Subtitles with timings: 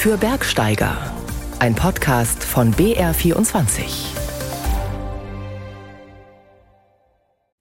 [0.00, 0.96] für Bergsteiger.
[1.58, 4.19] Ein Podcast von BR24.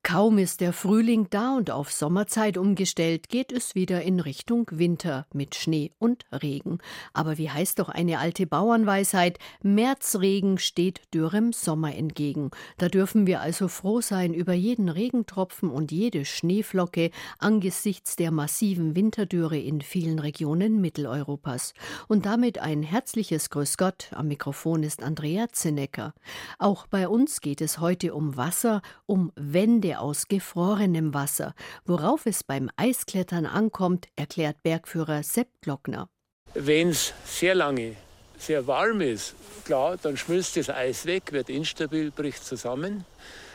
[0.09, 5.27] Kaum ist der Frühling da und auf Sommerzeit umgestellt, geht es wieder in Richtung Winter
[5.35, 6.79] mit Schnee und Regen.
[7.13, 12.49] Aber wie heißt doch eine alte Bauernweisheit, Märzregen steht dürrem Sommer entgegen.
[12.79, 18.95] Da dürfen wir also froh sein über jeden Regentropfen und jede Schneeflocke angesichts der massiven
[18.95, 21.75] Winterdürre in vielen Regionen Mitteleuropas.
[22.07, 24.07] Und damit ein herzliches Grüß Gott.
[24.13, 26.15] Am Mikrofon ist Andrea Zinnecker.
[26.57, 31.53] Auch bei uns geht es heute um Wasser, um Wände aus gefrorenem Wasser.
[31.85, 36.09] Worauf es beim Eisklettern ankommt, erklärt Bergführer Sepp Glockner.
[36.53, 37.95] Wenn es sehr lange
[38.39, 43.05] sehr warm ist, klar, dann schmilzt das Eis weg, wird instabil, bricht zusammen.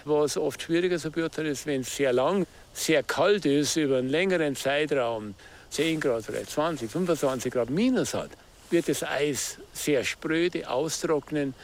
[0.05, 4.11] Was oft schwieriger zu beurteilen ist, wenn es sehr lang, sehr kalt ist, über einen
[4.11, 5.34] längeren Zeitraum,
[5.70, 8.31] 10 Grad, vielleicht 20, 25 Grad minus hat,
[8.70, 11.55] wird das Eis sehr spröde, austrocknen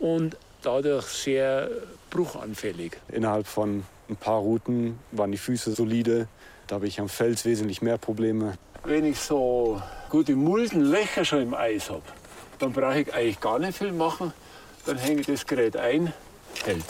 [0.00, 1.70] und dadurch sehr
[2.10, 2.96] bruchanfällig.
[3.08, 6.28] Innerhalb von ein paar Routen waren die Füße solide.
[6.66, 8.54] Da habe ich am Fels wesentlich mehr Probleme.
[8.84, 12.02] Wenn ich so gute Muldenlöcher schon im Eis habe,
[12.58, 14.32] dann brauche ich eigentlich gar nicht viel machen.
[14.86, 16.12] Dann hänge ich das Gerät ein,
[16.64, 16.84] hält.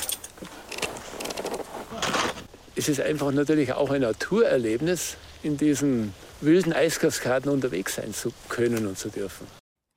[2.77, 8.87] Es ist einfach natürlich auch ein Naturerlebnis, in diesen wilden Eiskaskaden unterwegs sein zu können
[8.87, 9.47] und zu dürfen.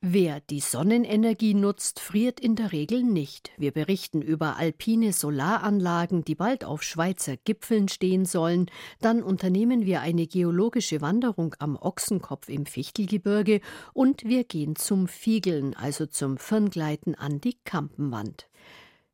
[0.09, 3.51] Wer die Sonnenenergie nutzt, friert in der Regel nicht.
[3.57, 8.67] Wir berichten über alpine Solaranlagen, die bald auf Schweizer Gipfeln stehen sollen.
[9.01, 13.59] Dann unternehmen wir eine geologische Wanderung am Ochsenkopf im Fichtelgebirge
[13.91, 18.47] und wir gehen zum Fiegeln, also zum Firngleiten an die Kampenwand.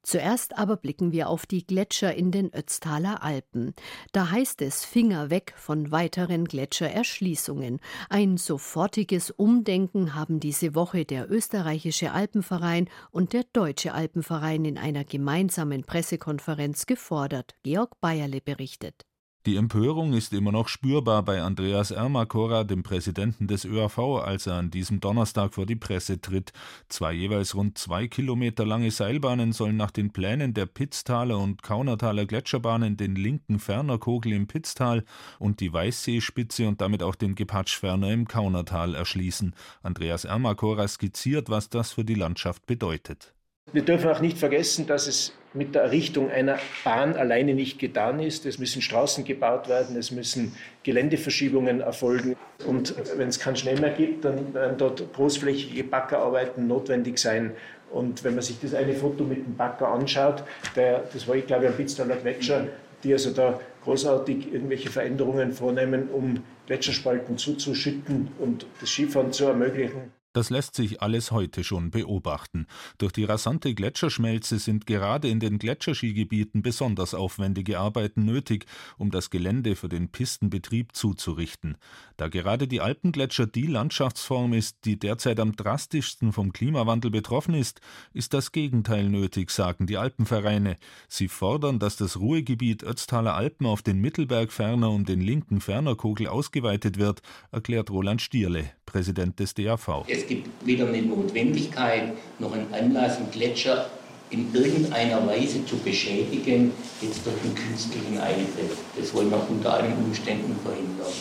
[0.03, 3.73] Zuerst aber blicken wir auf die Gletscher in den Ötztaler Alpen.
[4.11, 7.79] Da heißt es Finger weg von weiteren Gletschererschließungen.
[8.09, 15.05] Ein sofortiges Umdenken haben diese Woche der österreichische Alpenverein und der deutsche Alpenverein in einer
[15.05, 17.55] gemeinsamen Pressekonferenz gefordert.
[17.63, 19.05] Georg Bayerle berichtet.
[19.45, 24.53] Die Empörung ist immer noch spürbar bei Andreas Ermakora, dem Präsidenten des ÖAV, als er
[24.53, 26.53] an diesem Donnerstag vor die Presse tritt.
[26.87, 32.25] Zwei jeweils rund zwei Kilometer lange Seilbahnen sollen nach den Plänen der Pitztaler und Kaunertaler
[32.25, 35.03] Gletscherbahnen den linken Fernerkogel im Pitztal
[35.39, 39.53] und die Weißseespitze und damit auch den Gepatschferner im Kaunertal erschließen.
[39.81, 43.33] Andreas Ermakora skizziert, was das für die Landschaft bedeutet.
[43.73, 48.19] Wir dürfen auch nicht vergessen, dass es mit der Errichtung einer Bahn alleine nicht getan
[48.19, 48.45] ist.
[48.45, 50.53] Es müssen Straßen gebaut werden, es müssen
[50.83, 52.35] Geländeverschiebungen erfolgen.
[52.65, 57.51] Und wenn es keinen Schnee mehr gibt, dann werden dort großflächige Baggerarbeiten notwendig sein.
[57.91, 60.43] Und wenn man sich das eine Foto mit dem Bagger anschaut,
[60.75, 62.67] der, das war, ich glaube, am Pitztaler Gletscher,
[63.03, 70.11] die also da großartig irgendwelche Veränderungen vornehmen, um Gletscherspalten zuzuschütten und das Skifahren zu ermöglichen.
[70.33, 72.65] Das lässt sich alles heute schon beobachten.
[72.97, 78.65] Durch die rasante Gletscherschmelze sind gerade in den Gletscherskigebieten besonders aufwendige Arbeiten nötig,
[78.97, 81.77] um das Gelände für den Pistenbetrieb zuzurichten.
[82.17, 87.81] Da gerade die Alpengletscher die Landschaftsform ist, die derzeit am drastischsten vom Klimawandel betroffen ist,
[88.13, 90.77] ist das Gegenteil nötig, sagen die Alpenvereine.
[91.07, 96.27] Sie fordern, dass das Ruhegebiet Ötztaler Alpen auf den Mittelberg ferner und den linken Fernerkogel
[96.27, 97.21] ausgeweitet wird,
[97.51, 100.05] erklärt Roland Stierle, Präsident des DAV.
[100.23, 103.89] Es gibt weder eine Notwendigkeit noch einen Anlass, einen Gletscher
[104.29, 108.71] in irgendeiner Weise zu beschädigen, jetzt durch einen künstlichen Eintritt.
[108.97, 111.11] Das wollen wir unter allen Umständen verhindern.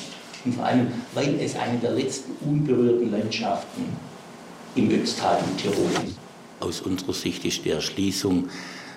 [0.45, 3.87] Und vor allem, weil es eine der letzten unberührten Landschaften
[4.77, 6.17] im Ötztal in Tirol ist.
[6.61, 8.51] Aus unserer Sicht ist die Erschließung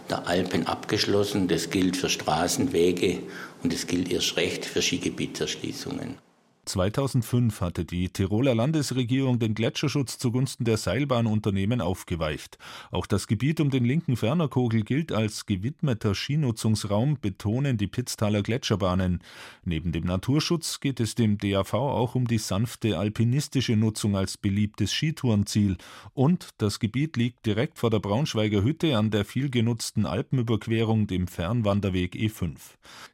[0.08, 1.48] der Alpen abgeschlossen.
[1.48, 3.24] Das gilt für Straßenwege
[3.64, 6.20] und es gilt erst recht für Skigebietserschließungen.
[6.66, 12.58] 2005 hatte die Tiroler Landesregierung den Gletscherschutz zugunsten der Seilbahnunternehmen aufgeweicht.
[12.92, 19.22] Auch das Gebiet um den linken Fernerkogel gilt als gewidmeter Skinutzungsraum, betonen die Pitztaler Gletscherbahnen.
[19.64, 24.92] Neben dem Naturschutz geht es dem DAV auch um die sanfte alpinistische Nutzung als beliebtes
[24.92, 25.78] Skitourenziel.
[26.14, 31.28] Und das Gebiet liegt direkt vor der Braunschweiger Hütte an der viel genutzten Alpenüberquerung, dem
[31.28, 32.56] Fernwanderweg E5.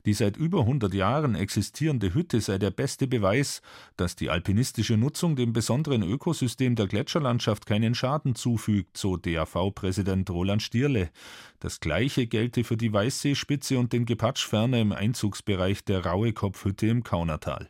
[0.06, 3.62] Die seit über 100 Jahren existierende Hütte sei der beste Beweis weiß,
[3.98, 10.62] dass die alpinistische Nutzung dem besonderen Ökosystem der Gletscherlandschaft keinen Schaden zufügt, so DAV-Präsident Roland
[10.62, 11.10] Stierle.
[11.60, 17.04] Das Gleiche gelte für die Weißseespitze und den Gepatsch ferner im Einzugsbereich der Rauhe-Kopfhütte im
[17.04, 17.70] Kaunertal.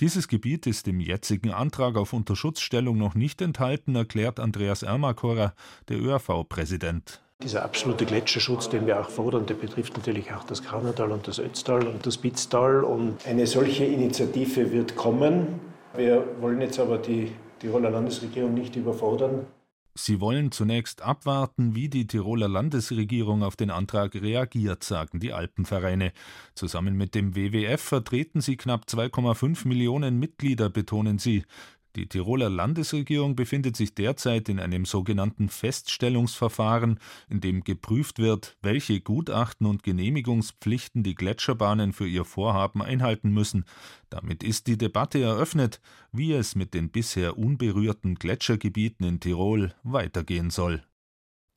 [0.00, 5.54] Dieses Gebiet ist im jetzigen Antrag auf Unterschutzstellung noch nicht enthalten, erklärt Andreas Ermakora,
[5.88, 7.22] der ÖRV-Präsident.
[7.42, 11.40] Dieser absolute Gletscherschutz, den wir auch fordern, der betrifft natürlich auch das Kraunertal und das
[11.40, 12.84] Ötztal und das Bitztal.
[12.84, 15.60] Und eine solche Initiative wird kommen.
[15.94, 19.46] Wir wollen jetzt aber die Tiroler Landesregierung nicht überfordern.
[19.94, 26.12] Sie wollen zunächst abwarten, wie die Tiroler Landesregierung auf den Antrag reagiert, sagen die Alpenvereine.
[26.54, 31.44] Zusammen mit dem WWF vertreten sie knapp 2,5 Millionen Mitglieder, betonen sie.
[31.94, 36.98] Die Tiroler Landesregierung befindet sich derzeit in einem sogenannten Feststellungsverfahren,
[37.28, 43.66] in dem geprüft wird, welche Gutachten und Genehmigungspflichten die Gletscherbahnen für ihr Vorhaben einhalten müssen.
[44.08, 45.80] Damit ist die Debatte eröffnet,
[46.12, 50.82] wie es mit den bisher unberührten Gletschergebieten in Tirol weitergehen soll.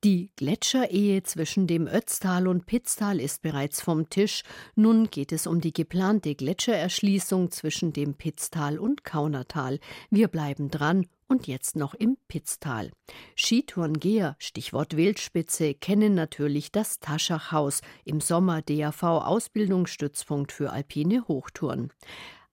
[0.06, 4.44] Die Gletscherehe zwischen dem Ötztal und Pitztal ist bereits vom Tisch.
[4.76, 9.80] Nun geht es um die geplante Gletschererschließung zwischen dem Pitztal und Kaunertal.
[10.12, 12.92] Wir bleiben dran und jetzt noch im Pitztal.
[13.36, 21.92] Skitourengeher, Stichwort Wildspitze, kennen natürlich das Taschachhaus, im Sommer DAV Ausbildungsstützpunkt für alpine Hochtouren.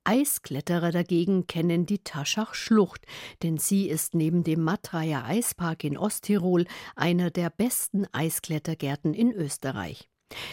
[0.05, 3.07] Eiskletterer dagegen kennen die Taschach-Schlucht,
[3.43, 6.67] denn sie ist neben dem Matrayer Eispark in Osttirol
[6.97, 10.12] einer der besten Eisklettergärten in Österreich.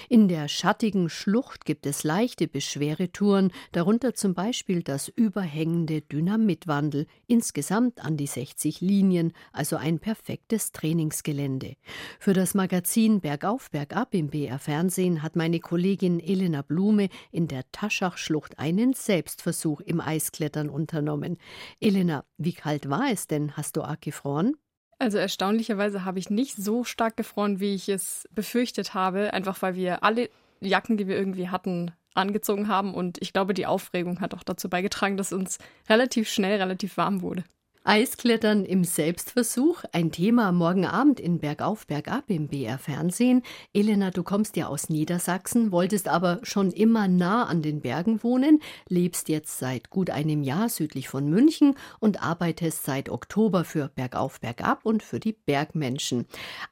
[0.09, 6.01] In der schattigen Schlucht gibt es leichte bis schwere Touren, darunter zum Beispiel das überhängende
[6.01, 11.75] Dynamitwandel, insgesamt an die 60 Linien, also ein perfektes Trainingsgelände.
[12.19, 17.63] Für das Magazin Bergauf, Bergab im BR Fernsehen hat meine Kollegin Elena Blume in der
[17.71, 21.37] Taschachschlucht einen Selbstversuch im Eisklettern unternommen.
[21.79, 23.55] Elena, wie kalt war es denn?
[23.57, 24.55] Hast du arg gefroren?
[24.99, 29.75] Also erstaunlicherweise habe ich nicht so stark gefroren, wie ich es befürchtet habe, einfach weil
[29.75, 30.29] wir alle
[30.59, 34.69] Jacken, die wir irgendwie hatten, angezogen haben und ich glaube, die Aufregung hat auch dazu
[34.69, 35.57] beigetragen, dass uns
[35.87, 37.45] relativ schnell relativ warm wurde.
[37.85, 43.41] Eisklettern im Selbstversuch, ein Thema morgen Abend in Bergauf, Bergab im BR Fernsehen.
[43.73, 48.61] Elena, du kommst ja aus Niedersachsen, wolltest aber schon immer nah an den Bergen wohnen,
[48.89, 54.41] lebst jetzt seit gut einem Jahr südlich von München und arbeitest seit Oktober für Bergauf,
[54.41, 56.25] Bergab und für die Bergmenschen.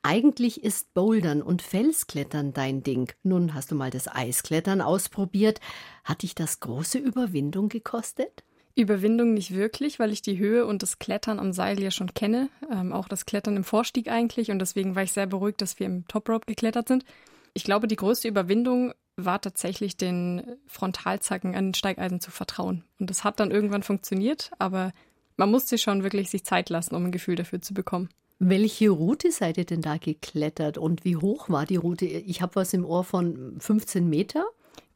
[0.04, 3.14] Eigentlich ist Bouldern und Felsklettern dein Ding.
[3.24, 5.62] Nun hast du mal das Eisklettern ausprobiert.
[6.04, 8.44] Hat dich das große Überwindung gekostet?
[8.78, 12.50] Überwindung nicht wirklich, weil ich die Höhe und das Klettern am Seil ja schon kenne.
[12.72, 14.52] Ähm, auch das Klettern im Vorstieg eigentlich.
[14.52, 17.06] Und deswegen war ich sehr beruhigt, dass wir im Top Rope geklettert sind.
[17.54, 22.84] Ich glaube, die größte Überwindung war tatsächlich den Frontalzacken an den Steigeisen zu vertrauen.
[23.00, 24.94] Und das hat dann irgendwann funktioniert, aber
[25.38, 28.10] man musste schon wirklich sich Zeit lassen, um ein Gefühl dafür zu bekommen.
[28.40, 32.06] Welche Route seid ihr denn da geklettert und wie hoch war die Route?
[32.06, 34.46] Ich habe was im Ohr von 15 Meter.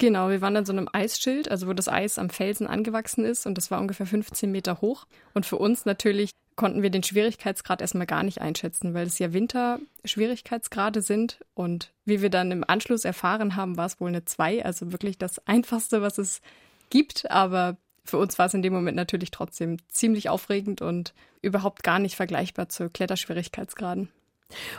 [0.01, 3.45] Genau, wir waren an so einem Eisschild, also wo das Eis am Felsen angewachsen ist
[3.45, 5.05] und das war ungefähr 15 Meter hoch.
[5.35, 9.31] Und für uns natürlich konnten wir den Schwierigkeitsgrad erstmal gar nicht einschätzen, weil es ja
[9.31, 11.45] Winter-Schwierigkeitsgrade sind.
[11.53, 15.19] Und wie wir dann im Anschluss erfahren haben, war es wohl eine 2, also wirklich
[15.19, 16.41] das Einfachste, was es
[16.89, 17.29] gibt.
[17.29, 21.13] Aber für uns war es in dem Moment natürlich trotzdem ziemlich aufregend und
[21.43, 24.09] überhaupt gar nicht vergleichbar zu Kletterschwierigkeitsgraden.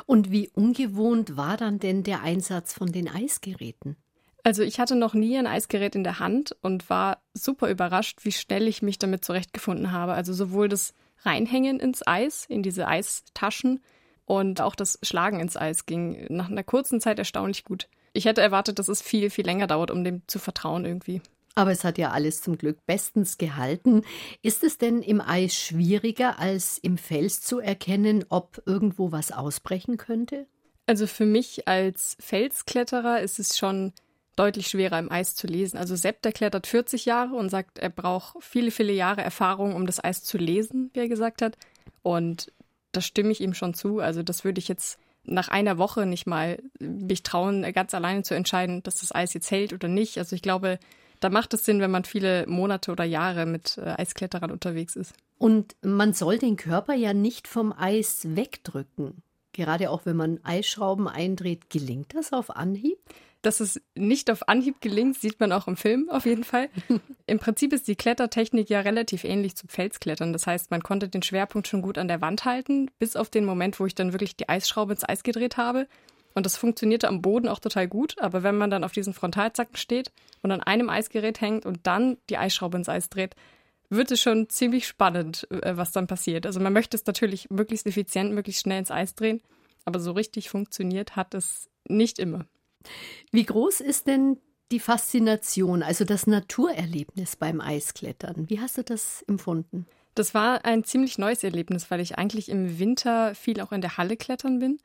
[0.04, 3.94] Und wie ungewohnt war dann denn der Einsatz von den Eisgeräten?
[4.44, 8.32] Also ich hatte noch nie ein Eisgerät in der Hand und war super überrascht, wie
[8.32, 10.14] schnell ich mich damit zurechtgefunden habe.
[10.14, 10.94] Also sowohl das
[11.24, 13.80] Reinhängen ins Eis, in diese Eistaschen
[14.24, 17.88] und auch das Schlagen ins Eis ging nach einer kurzen Zeit erstaunlich gut.
[18.12, 21.22] Ich hätte erwartet, dass es viel, viel länger dauert, um dem zu vertrauen irgendwie.
[21.54, 24.02] Aber es hat ja alles zum Glück bestens gehalten.
[24.40, 29.98] Ist es denn im Eis schwieriger als im Fels zu erkennen, ob irgendwo was ausbrechen
[29.98, 30.46] könnte?
[30.86, 33.92] Also für mich als Felskletterer ist es schon
[34.36, 35.76] deutlich schwerer im Eis zu lesen.
[35.76, 39.86] Also Sepp, der klettert 40 Jahre und sagt, er braucht viele, viele Jahre Erfahrung, um
[39.86, 41.56] das Eis zu lesen, wie er gesagt hat.
[42.02, 42.52] Und
[42.92, 43.98] da stimme ich ihm schon zu.
[43.98, 48.34] Also das würde ich jetzt nach einer Woche nicht mal mich trauen, ganz alleine zu
[48.34, 50.18] entscheiden, dass das Eis jetzt hält oder nicht.
[50.18, 50.78] Also ich glaube,
[51.20, 55.14] da macht es Sinn, wenn man viele Monate oder Jahre mit äh, Eiskletterern unterwegs ist.
[55.38, 59.22] Und man soll den Körper ja nicht vom Eis wegdrücken.
[59.52, 62.98] Gerade auch wenn man Eisschrauben eindreht, gelingt das auf Anhieb?
[63.42, 66.68] Dass es nicht auf Anhieb gelingt, sieht man auch im Film auf jeden Fall.
[67.26, 70.32] Im Prinzip ist die Klettertechnik ja relativ ähnlich zum Felsklettern.
[70.32, 73.44] Das heißt, man konnte den Schwerpunkt schon gut an der Wand halten, bis auf den
[73.44, 75.88] Moment, wo ich dann wirklich die Eisschraube ins Eis gedreht habe.
[76.34, 78.16] Und das funktionierte am Boden auch total gut.
[78.20, 82.18] Aber wenn man dann auf diesen Frontalzacken steht und an einem Eisgerät hängt und dann
[82.30, 83.34] die Eisschraube ins Eis dreht,
[83.90, 86.46] wird es schon ziemlich spannend, äh, was dann passiert.
[86.46, 89.42] Also man möchte es natürlich möglichst effizient, möglichst schnell ins Eis drehen.
[89.84, 92.46] Aber so richtig funktioniert hat es nicht immer.
[93.30, 94.38] Wie groß ist denn
[94.70, 98.48] die Faszination, also das Naturerlebnis beim Eisklettern?
[98.48, 99.86] Wie hast du das empfunden?
[100.14, 103.96] Das war ein ziemlich neues Erlebnis, weil ich eigentlich im Winter viel auch in der
[103.96, 104.78] Halle klettern bin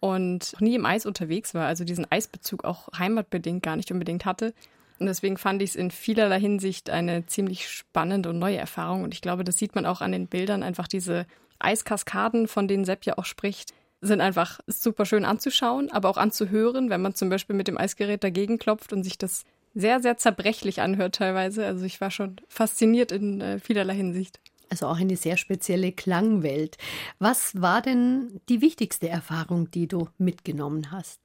[0.00, 4.54] und nie im Eis unterwegs war, also diesen Eisbezug auch heimatbedingt gar nicht unbedingt hatte.
[4.98, 9.02] Und deswegen fand ich es in vielerlei Hinsicht eine ziemlich spannende und neue Erfahrung.
[9.02, 10.62] Und ich glaube, das sieht man auch an den Bildern.
[10.62, 11.26] Einfach diese
[11.58, 16.90] Eiskaskaden, von denen Sepp ja auch spricht, sind einfach super schön anzuschauen, aber auch anzuhören,
[16.90, 19.44] wenn man zum Beispiel mit dem Eisgerät dagegen klopft und sich das
[19.74, 21.64] sehr, sehr zerbrechlich anhört teilweise.
[21.64, 24.40] Also ich war schon fasziniert in äh, vielerlei Hinsicht.
[24.68, 26.78] Also auch eine sehr spezielle Klangwelt.
[27.18, 31.20] Was war denn die wichtigste Erfahrung, die du mitgenommen hast?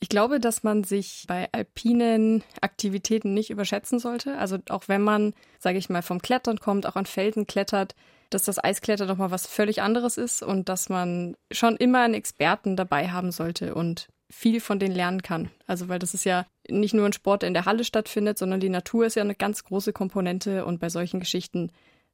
[0.00, 4.38] Ich glaube, dass man sich bei alpinen Aktivitäten nicht überschätzen sollte.
[4.38, 7.94] Also auch wenn man, sage ich mal, vom Klettern kommt, auch an Felsen klettert,
[8.30, 12.14] dass das Eisklettern doch mal was völlig anderes ist und dass man schon immer einen
[12.14, 15.50] Experten dabei haben sollte und viel von denen lernen kann.
[15.66, 18.60] Also weil das ist ja nicht nur ein Sport, der in der Halle stattfindet, sondern
[18.60, 21.72] die Natur ist ja eine ganz große Komponente und bei solchen Geschichten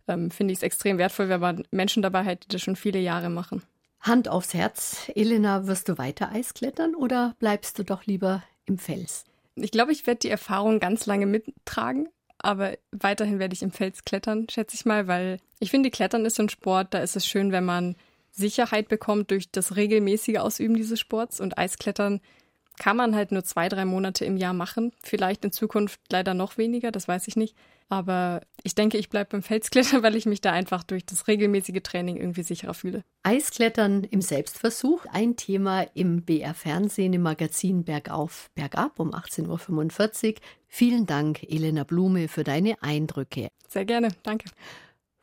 [0.08, 2.99] ähm, finde ich es extrem wertvoll, wenn man Menschen dabei hat, die das schon viele
[2.99, 3.62] Jahre machen.
[4.00, 9.25] Hand aufs Herz, Elena, wirst du weiter Eisklettern oder bleibst du doch lieber im Fels?
[9.56, 12.08] Ich glaube, ich werde die Erfahrung ganz lange mittragen,
[12.38, 16.37] aber weiterhin werde ich im Fels klettern, schätze ich mal, weil ich finde, Klettern ist
[16.37, 17.97] so ein Sport, da ist es schön, wenn man
[18.31, 22.21] Sicherheit bekommt durch das regelmäßige Ausüben dieses Sports und Eisklettern
[22.78, 24.93] kann man halt nur zwei, drei Monate im Jahr machen.
[25.02, 27.57] Vielleicht in Zukunft leider noch weniger, das weiß ich nicht.
[27.88, 31.83] Aber ich denke, ich bleibe beim Felsklettern, weil ich mich da einfach durch das regelmäßige
[31.83, 33.05] Training irgendwie sicherer fühle.
[33.23, 40.35] Eisklettern im Selbstversuch, ein Thema im BR Fernsehen im Magazin Bergauf, Bergab um 18.45 Uhr.
[40.69, 43.49] Vielen Dank, Elena Blume, für deine Eindrücke.
[43.69, 44.50] Sehr gerne, danke.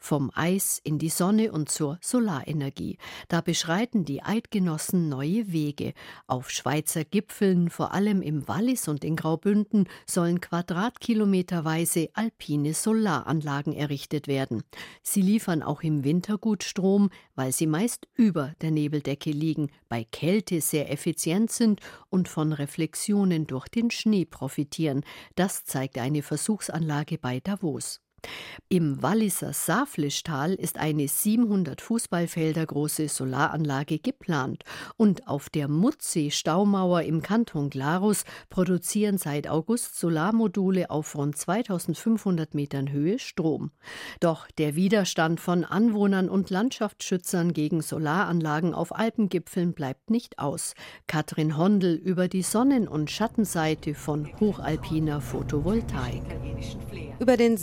[0.05, 2.98] Vom Eis in die Sonne und zur Solarenergie.
[3.29, 5.93] Da beschreiten die Eidgenossen neue Wege.
[6.27, 14.27] Auf Schweizer Gipfeln, vor allem im Wallis und in Graubünden, sollen quadratkilometerweise alpine Solaranlagen errichtet
[14.27, 14.63] werden.
[15.01, 20.03] Sie liefern auch im Winter gut Strom, weil sie meist über der Nebeldecke liegen, bei
[20.03, 21.79] Kälte sehr effizient sind
[22.10, 25.05] und von Reflexionen durch den Schnee profitieren.
[25.36, 28.02] Das zeigt eine Versuchsanlage bei Davos.
[28.70, 34.63] Im Walliser Saflischtal ist eine 700 Fußballfelder große Solaranlage geplant
[34.98, 42.92] und auf der Mutzsee-Staumauer im Kanton Glarus produzieren seit August Solarmodule auf rund 2500 Metern
[42.92, 43.70] Höhe Strom.
[44.20, 50.74] Doch der Widerstand von Anwohnern und Landschaftsschützern gegen Solaranlagen auf Alpengipfeln bleibt nicht aus.
[51.06, 56.24] Katrin Hondel über die Sonnen- und Schattenseite von hochalpiner Photovoltaik.
[57.20, 57.58] Über den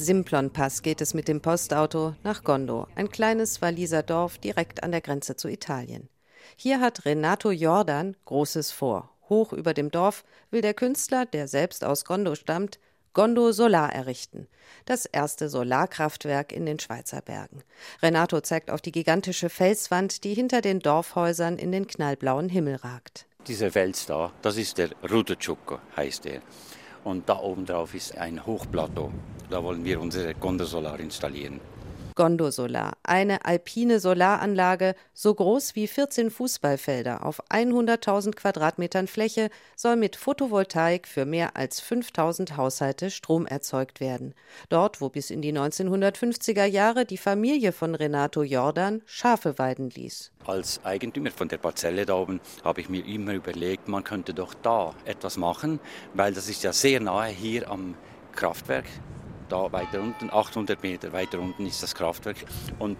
[0.50, 5.00] Simplon-Pass geht es mit dem Postauto nach Gondo, ein kleines Waliser Dorf direkt an der
[5.00, 6.08] Grenze zu Italien.
[6.56, 9.10] Hier hat Renato Jordan Großes vor.
[9.28, 12.80] Hoch über dem Dorf will der Künstler, der selbst aus Gondo stammt,
[13.12, 14.48] Gondo Solar errichten.
[14.86, 17.62] Das erste Solarkraftwerk in den Schweizer Bergen.
[18.02, 23.26] Renato zeigt auf die gigantische Felswand, die hinter den Dorfhäusern in den knallblauen Himmel ragt.
[23.46, 26.42] Dieser Fels da, das ist der Rudochucco, heißt er.
[27.04, 29.10] Und da oben drauf ist ein Hochplateau.
[29.48, 31.60] Da wollen wir unsere Gondosolar installieren.
[32.14, 40.16] Gondosolar, eine alpine Solaranlage, so groß wie 14 Fußballfelder auf 100.000 Quadratmetern Fläche, soll mit
[40.16, 44.34] Photovoltaik für mehr als 5000 Haushalte Strom erzeugt werden.
[44.68, 50.32] Dort, wo bis in die 1950er Jahre die Familie von Renato Jordan Schafe weiden ließ.
[50.46, 54.54] Als Eigentümer von der Parzelle da oben habe ich mir immer überlegt, man könnte doch
[54.54, 55.80] da etwas machen,
[56.14, 57.94] weil das ist ja sehr nahe hier am
[58.32, 58.86] Kraftwerk
[59.50, 62.36] da weiter unten, 800 Meter weiter unten ist das Kraftwerk.
[62.78, 62.96] Und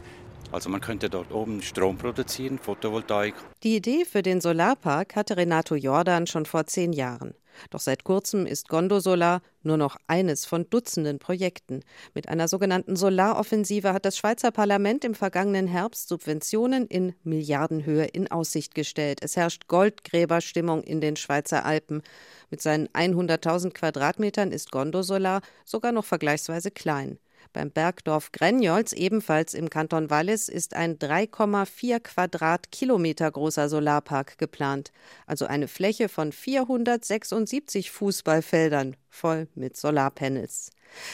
[0.53, 3.35] also man könnte dort oben Strom produzieren, Photovoltaik.
[3.63, 7.35] Die Idee für den Solarpark hatte Renato Jordan schon vor zehn Jahren.
[7.71, 11.83] Doch seit kurzem ist Gondo Solar nur noch eines von Dutzenden Projekten.
[12.15, 18.31] Mit einer sogenannten Solaroffensive hat das Schweizer Parlament im vergangenen Herbst Subventionen in Milliardenhöhe in
[18.31, 19.21] Aussicht gestellt.
[19.23, 22.03] Es herrscht Goldgräberstimmung in den Schweizer Alpen.
[22.51, 27.19] Mit seinen 100.000 Quadratmetern ist Gondo Solar sogar noch vergleichsweise klein.
[27.53, 34.93] Beim Bergdorf Grenjolz, ebenfalls im Kanton Wallis, ist ein 3,4 Quadratkilometer großer Solarpark geplant,
[35.27, 40.71] also eine Fläche von 476 Fußballfeldern voll mit Solarpanels.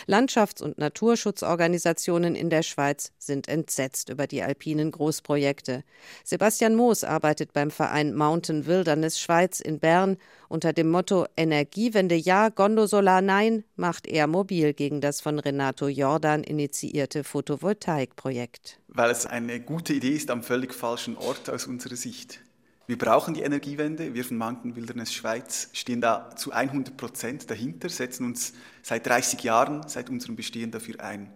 [0.06, 5.82] Landschafts- und Naturschutzorganisationen in der Schweiz sind entsetzt über die alpinen Großprojekte.
[6.24, 10.16] Sebastian Moos arbeitet beim Verein Mountain Wilderness Schweiz in Bern.
[10.48, 16.44] Unter dem Motto Energiewende ja, Gondosolar nein, macht er mobil gegen das von Renato Jordan
[16.44, 18.80] initiierte Photovoltaikprojekt.
[18.88, 22.40] Weil es eine gute Idee ist am völlig falschen Ort aus unserer Sicht.
[22.88, 24.14] Wir brauchen die Energiewende.
[24.14, 28.52] Wir von Mountain Wilderness Schweiz stehen da zu 100 Prozent dahinter, setzen uns
[28.82, 31.32] seit 30 Jahren, seit unserem Bestehen dafür ein.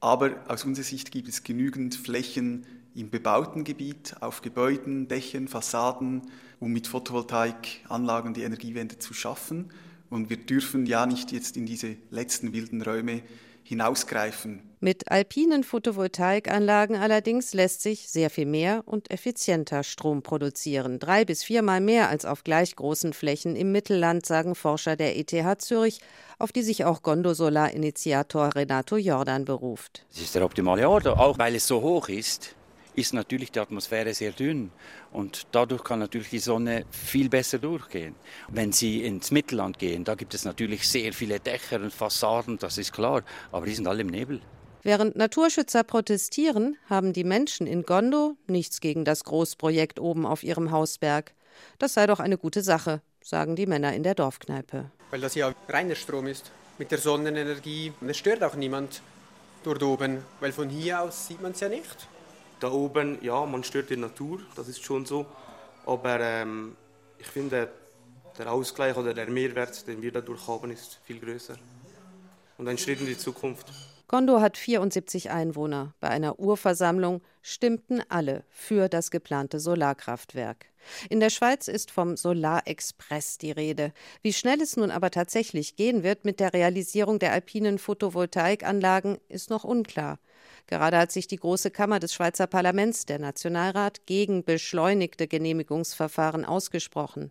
[0.00, 2.64] Aber aus unserer Sicht gibt es genügend Flächen
[2.94, 6.22] im bebauten Gebiet, auf Gebäuden, Dächern, Fassaden,
[6.58, 9.70] um mit Photovoltaikanlagen die Energiewende zu schaffen.
[10.08, 13.20] und wir dürfen ja nicht jetzt in diese letzten wilden Räume
[13.62, 14.62] hinausgreifen.
[14.80, 21.00] Mit alpinen Photovoltaikanlagen allerdings lässt sich sehr viel mehr und effizienter Strom produzieren.
[21.00, 25.60] Drei bis viermal mehr als auf gleich großen Flächen im Mittelland, sagen Forscher der ETH
[25.60, 26.00] Zürich,
[26.38, 30.06] auf die sich auch Gondo-Solar-Initiator Renato Jordan beruft.
[30.12, 32.54] Es ist der optimale Ort, auch weil es so hoch ist
[32.94, 34.72] ist natürlich die Atmosphäre sehr dünn
[35.12, 38.16] und dadurch kann natürlich die Sonne viel besser durchgehen.
[38.48, 42.76] Wenn Sie ins Mittelland gehen, da gibt es natürlich sehr viele Dächer und Fassaden, das
[42.76, 44.40] ist klar, aber die sind alle im Nebel.
[44.82, 50.70] Während Naturschützer protestieren, haben die Menschen in Gondo nichts gegen das Großprojekt oben auf ihrem
[50.70, 51.34] Hausberg.
[51.78, 54.90] Das sei doch eine gute Sache, sagen die Männer in der Dorfkneipe.
[55.10, 57.92] Weil das ja reiner Strom ist, mit der Sonnenenergie.
[58.00, 59.02] Und es stört auch niemand
[59.64, 62.08] dort oben, weil von hier aus sieht man es ja nicht.
[62.60, 65.26] Da oben, ja, man stört die Natur, das ist schon so.
[65.86, 66.76] Aber ähm,
[67.18, 67.68] ich finde,
[68.38, 71.56] der Ausgleich oder der Mehrwert, den wir dadurch haben, ist viel größer.
[72.58, 73.66] Und ein Schritt in die Zukunft.
[74.10, 75.92] Gondo hat 74 Einwohner.
[76.00, 80.64] Bei einer Urversammlung stimmten alle für das geplante Solarkraftwerk.
[81.10, 83.92] In der Schweiz ist vom Solarexpress die Rede.
[84.22, 89.50] Wie schnell es nun aber tatsächlich gehen wird mit der Realisierung der alpinen Photovoltaikanlagen, ist
[89.50, 90.18] noch unklar.
[90.68, 97.30] Gerade hat sich die Große Kammer des Schweizer Parlaments, der Nationalrat, gegen beschleunigte Genehmigungsverfahren ausgesprochen.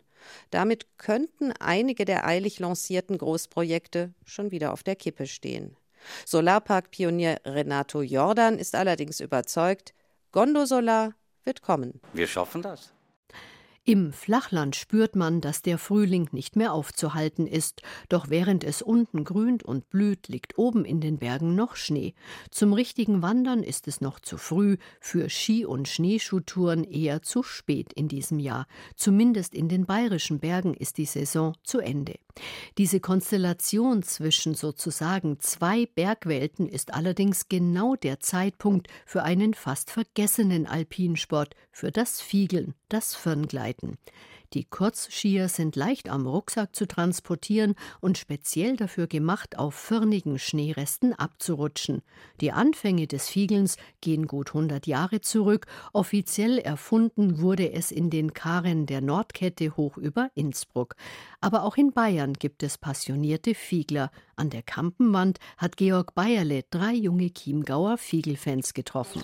[0.52, 5.76] Damit könnten einige der eilig lancierten Großprojekte schon wieder auf der Kippe stehen.
[6.26, 9.94] Solarpark-Pionier Renato Jordan ist allerdings überzeugt,
[10.32, 11.14] Gondo Solar
[11.44, 12.02] wird kommen.
[12.14, 12.94] Wir schaffen das.
[13.90, 19.24] Im Flachland spürt man, dass der Frühling nicht mehr aufzuhalten ist, doch während es unten
[19.24, 22.14] grünt und blüht, liegt oben in den Bergen noch Schnee.
[22.52, 27.94] Zum richtigen Wandern ist es noch zu früh, für Ski- und Schneeschuhtouren eher zu spät
[27.94, 28.68] in diesem Jahr.
[28.98, 32.16] Zumindest in den bayerischen Bergen ist die Saison zu Ende.
[32.78, 40.68] Diese Konstellation zwischen sozusagen zwei Bergwelten ist allerdings genau der Zeitpunkt für einen fast vergessenen
[40.68, 43.98] Alpinsport, für das Fiegeln, das Firngleiten.
[44.54, 51.14] Die Kurzskier sind leicht am Rucksack zu transportieren und speziell dafür gemacht, auf firnigen Schneeresten
[51.14, 52.02] abzurutschen.
[52.40, 55.66] Die Anfänge des Fiegelns gehen gut 100 Jahre zurück.
[55.92, 60.96] Offiziell erfunden wurde es in den Karen der Nordkette hoch über Innsbruck.
[61.42, 64.12] Aber auch in Bayern gibt es passionierte Fiegler.
[64.38, 69.24] An der Kampenwand hat Georg Bayerle drei junge Chiemgauer Fiegelfans getroffen.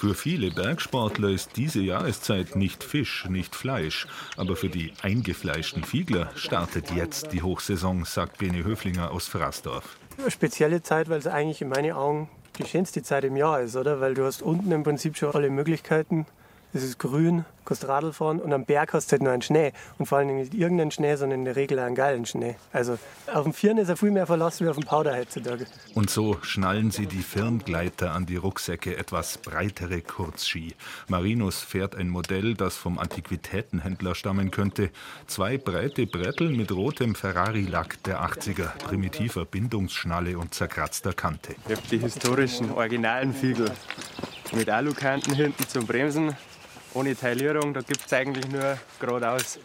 [0.00, 4.06] Für viele Bergsportler ist diese Jahreszeit nicht Fisch, nicht Fleisch.
[4.38, 9.98] Aber für die eingefleischten Fiegler startet jetzt die Hochsaison, sagt Bene Höflinger aus Fraßdorf.
[10.16, 13.76] Eine spezielle Zeit, weil es eigentlich in meinen Augen die schönste Zeit im Jahr ist,
[13.76, 14.00] oder?
[14.00, 16.24] Weil du hast unten im Prinzip schon alle Möglichkeiten.
[16.72, 19.72] Es ist grün, kannst Radl fahren und am Berg hast du halt nur einen Schnee.
[19.98, 22.56] Und vor allem nicht irgendeinen Schnee, sondern in der Regel einen geilen Schnee.
[22.72, 22.98] Also
[23.32, 25.66] auf dem Firn ist er viel mehr verlassen wie auf dem Powder heutzutage.
[25.94, 30.74] Und so schnallen sie die Firngleiter an die Rucksäcke, etwas breitere Kurzski.
[31.06, 34.90] Marinus fährt ein Modell, das vom Antiquitätenhändler stammen könnte.
[35.28, 41.54] Zwei breite Bretteln mit rotem Ferrari-Lack der 80er, primitiver Bindungsschnalle und zerkratzter Kante.
[41.68, 43.70] Ich habe die historischen, originalen Fiegel
[44.52, 46.34] mit Alukanten hinten zum Bremsen
[46.94, 49.58] ohne Teilierung, da gibt es eigentlich nur geradeaus.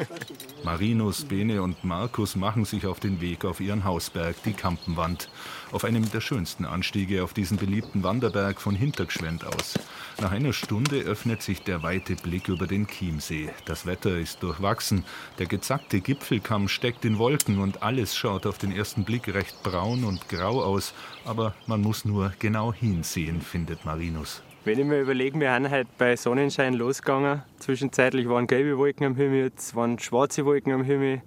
[0.64, 5.28] Marinus, Bene und Markus machen sich auf den Weg auf ihren Hausberg, die Kampenwand,
[5.72, 9.78] auf einem der schönsten Anstiege auf diesen beliebten Wanderberg von Hintergschwend aus.
[10.20, 13.50] Nach einer Stunde öffnet sich der weite Blick über den Chiemsee.
[13.64, 15.04] Das Wetter ist durchwachsen,
[15.38, 20.04] der gezackte Gipfelkamm steckt in Wolken und alles schaut auf den ersten Blick recht braun
[20.04, 20.92] und grau aus,
[21.24, 24.42] aber man muss nur genau hinsehen, findet Marinus.
[24.62, 27.40] Wenn ich mir überlege, wir sind halt bei Sonnenschein losgegangen.
[27.60, 31.22] Zwischenzeitlich waren gelbe Wolken am Himmel, jetzt waren schwarze Wolken am Himmel.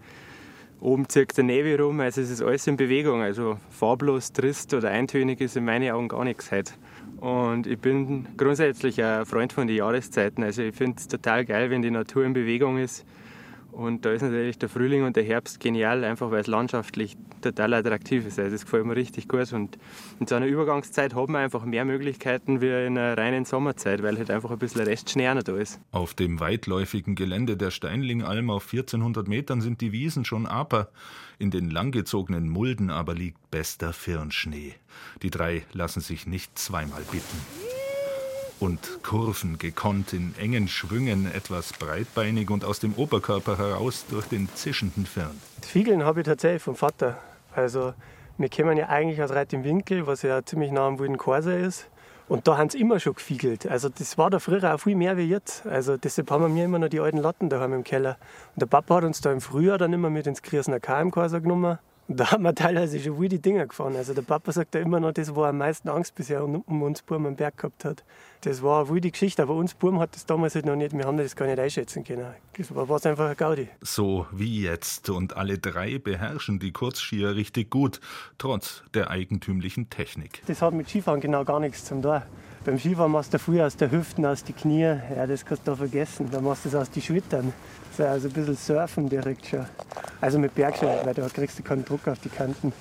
[0.79, 3.23] Oben zirkt der Nebel rum, also es ist alles in Bewegung.
[3.23, 6.73] Also farblos, trist oder eintönig ist in meinen Augen gar nichts heute.
[7.21, 10.43] Und ich bin grundsätzlich ein Freund von den Jahreszeiten.
[10.43, 13.03] Also ich finde es total geil, wenn die Natur in Bewegung ist.
[13.73, 17.73] Und da ist natürlich der Frühling und der Herbst genial, einfach weil es landschaftlich total
[17.73, 18.38] attraktiv ist.
[18.38, 19.51] Also das gefällt mir richtig gut.
[19.51, 19.79] Und
[20.19, 24.17] in so einer Übergangszeit hat man einfach mehr Möglichkeiten wie in einer reinen Sommerzeit, weil
[24.17, 25.79] halt einfach ein bisschen Restschnee da ist.
[25.91, 30.89] Auf dem weitläufigen Gelände der Steinlingalm auf 1400 Metern sind die Wiesen schon aper.
[31.39, 34.75] In den langgezogenen Mulden aber liegt bester Firnschnee.
[35.23, 37.72] Die drei lassen sich nicht zweimal bitten
[38.63, 44.47] und Kurven gekonnt in engen Schwüngen, etwas breitbeinig und aus dem Oberkörper heraus durch den
[44.56, 45.38] zischenden Firn.
[45.62, 47.17] Fiegeln habe ich tatsächlich vom Vater.
[47.54, 47.93] Also
[48.38, 51.60] wir kommen ja eigentlich aus Reit im Winkel, was ja ziemlich nah am Wilden Korser
[51.60, 51.89] ist.
[52.30, 53.67] Und da haben sie immer schon gefiegelt.
[53.67, 55.67] Also das war da früher auch viel mehr wie jetzt.
[55.67, 58.17] Also deshalb haben wir immer noch die alten Latten daheim im Keller.
[58.56, 61.71] Und der Papa hat uns da im Frühjahr dann immer mit ins Kriesener KMK genommen
[61.71, 63.95] und da haben wir teilweise schon wilde Dinge gefahren.
[63.95, 67.01] Also der Papa sagt ja immer noch, das war am meisten Angst bisher um uns
[67.01, 68.03] Buben am Berg gehabt hat.
[68.41, 71.05] Das war eine wilde Geschichte, aber uns Buben hat das damals halt noch nicht, wir
[71.05, 72.25] haben das gar nicht einschätzen können.
[72.57, 73.69] Das war es einfach ein Gaudi.
[73.81, 78.01] So wie jetzt und alle drei beherrschen die Kurzskier richtig gut,
[78.37, 80.41] trotz der eigentümlichen Technik.
[80.45, 82.21] Das hat mit Skifahren genau gar nichts zum tun.
[82.65, 85.71] Beim Skifahren machst du früh aus der Hüften, aus den Knie, ja, das kannst du
[85.71, 86.29] da vergessen.
[86.31, 87.53] Dann machst du es aus den Schultern.
[87.99, 89.65] Also ein bisschen surfen direkt schon.
[90.21, 92.73] Also mit Bergschein, weil da kriegst du keinen Druck auf die Kanten.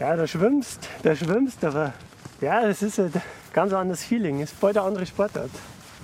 [0.00, 1.92] Ja, da schwimmst, da schwimmst, aber
[2.40, 3.12] ja, das ist ein
[3.52, 4.40] ganz anderes Feeling.
[4.40, 5.50] Es ist voll der andere Sportart.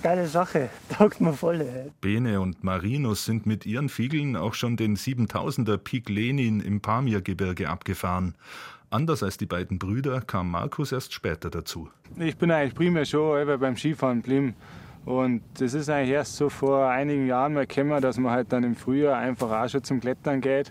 [0.03, 1.61] Geile Sache, taugt mir voll.
[1.61, 1.91] Ey.
[2.01, 7.69] Bene und Marinus sind mit ihren Fiegeln auch schon den 7000er Pik Lenin im Pamirgebirge
[7.69, 8.35] abgefahren.
[8.89, 11.91] Anders als die beiden Brüder kam Markus erst später dazu.
[12.19, 14.55] Ich bin eigentlich primär schon beim Skifahren geblieben.
[15.05, 18.65] Und das ist eigentlich erst so vor einigen Jahren mal gekommen, dass man halt dann
[18.65, 20.71] im Frühjahr einfach auch schon zum Klettern geht.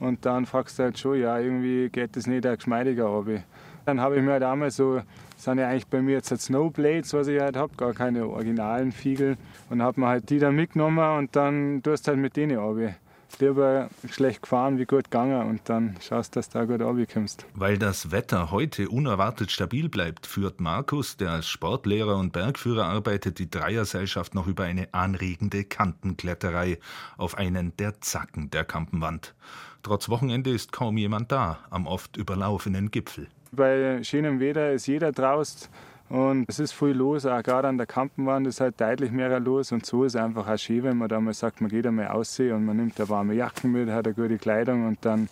[0.00, 3.42] Und dann fragst du halt schon, ja, irgendwie geht das nicht ein geschmeidiger Hobby.
[3.84, 5.00] Dann habe ich mir halt einmal so,
[5.36, 8.92] sind ja eigentlich bei mir jetzt halt Snowblades, was ich halt habe, gar keine originalen
[8.92, 9.36] Fiegel.
[9.70, 12.94] Und habe mir halt die dann mitgenommen und dann tust du halt mit denen runter
[13.38, 17.46] lieber schlecht gefahren wie gut gegangen und dann schaust, dass du da gut runterkommst.
[17.54, 23.38] Weil das Wetter heute unerwartet stabil bleibt, führt Markus, der als Sportlehrer und Bergführer arbeitet,
[23.38, 26.78] die Dreierseilschaft noch über eine anregende Kantenkletterei
[27.16, 29.34] auf einen der Zacken der Kampenwand.
[29.82, 33.28] Trotz Wochenende ist kaum jemand da am oft überlaufenen Gipfel.
[33.52, 35.68] Bei schönem Wetter ist jeder draußen
[36.10, 39.72] und es ist viel los, auch gerade an der Kampenwand ist halt deutlich mehr los.
[39.72, 42.08] Und so ist es einfach auch schön, wenn man da mal sagt, man geht einmal
[42.08, 45.28] aussehen und man nimmt eine warme Jacken mit, hat eine gute Kleidung und dann,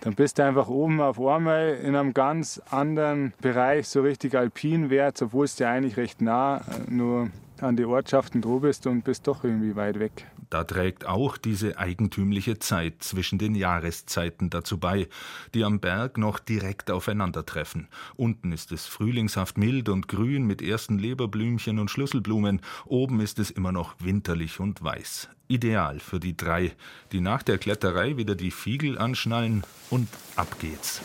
[0.00, 4.90] dann bist du einfach oben auf einmal in einem ganz anderen Bereich, so richtig alpin
[4.90, 7.30] wert, obwohl es dir eigentlich recht nah nur
[7.62, 10.26] an die Ortschaften dran bist und bist doch irgendwie weit weg.
[10.50, 15.08] Da trägt auch diese eigentümliche Zeit zwischen den Jahreszeiten dazu bei,
[15.54, 17.88] die am Berg noch direkt aufeinandertreffen.
[18.14, 23.50] Unten ist es frühlingshaft mild und grün mit ersten Leberblümchen und Schlüsselblumen, oben ist es
[23.50, 25.28] immer noch winterlich und weiß.
[25.48, 26.72] Ideal für die drei,
[27.12, 31.00] die nach der Kletterei wieder die Fiegel anschnallen und ab geht's.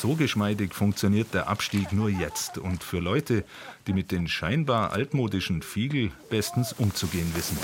[0.00, 3.42] So geschmeidig funktioniert der Abstieg nur jetzt und für Leute,
[3.88, 7.58] die mit den scheinbar altmodischen Fiegel bestens umzugehen wissen.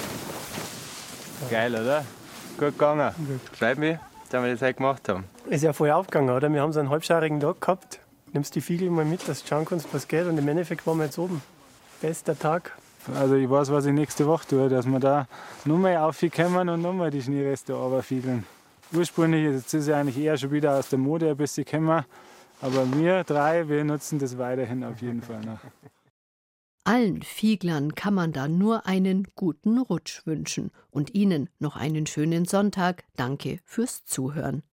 [1.49, 2.05] Geil, oder?
[2.59, 3.15] Gut gegangen.
[3.53, 3.99] Freut mich,
[4.31, 5.23] dass wir das heute gemacht haben.
[5.49, 6.53] Ist ja voll aufgegangen, oder?
[6.53, 8.01] Wir haben so einen halbscharigen Tag gehabt.
[8.33, 10.27] Nimmst die Fiegel mal mit, dass du schauen kannst, was geht.
[10.27, 11.41] Und im Endeffekt waren wir jetzt oben.
[12.01, 12.73] Bester Tag.
[13.15, 15.29] Also ich weiß, was ich nächste Woche tue, dass wir da
[15.65, 18.45] nochmal aufkommen und nochmal die Schneereste runterfiegeln
[18.93, 22.05] ursprünglich jetzt ist es eigentlich eher schon wieder aus der Mode ein bisschen gekommen.
[22.61, 25.61] Aber wir drei, wir nutzen das weiterhin auf jeden Fall noch.
[26.85, 32.45] Allen Fieglern kann man da nur einen guten Rutsch wünschen und Ihnen noch einen schönen
[32.45, 33.05] Sonntag.
[33.17, 34.63] Danke fürs Zuhören.